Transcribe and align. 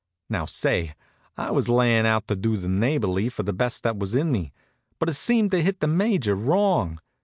Now, 0.31 0.45
say, 0.45 0.95
I 1.37 1.51
was 1.51 1.69
layin' 1.69 2.07
out 2.07 2.27
to 2.27 2.35
do 2.35 2.57
the 2.57 2.67
neighborly 2.67 3.29
for 3.29 3.43
the 3.43 3.53
best 3.53 3.83
that 3.83 3.99
was 3.99 4.15
in 4.15 4.31
me; 4.31 4.51
but 4.97 5.09
it 5.09 5.13
seemed 5.13 5.51
to 5.51 5.61
hit 5.61 5.79
the 5.79 5.85
Major 5.85 6.33
wrong. 6.33 6.99